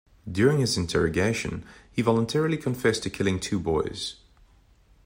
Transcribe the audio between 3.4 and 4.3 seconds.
boys.